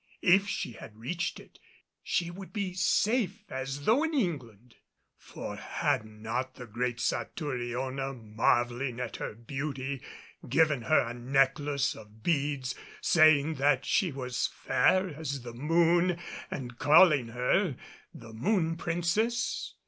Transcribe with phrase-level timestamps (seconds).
[0.23, 1.59] If she had reached it,
[2.01, 4.77] she would be safe as though in England.
[5.15, 10.01] For had not the great Satouriona, marveling at her beauty,
[10.49, 16.17] given her a necklace of beads, saying that she was fair as the moon
[16.49, 17.77] and calling her
[18.11, 19.75] the "Moon Princess"?